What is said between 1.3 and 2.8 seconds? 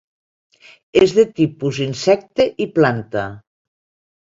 tipus insecte i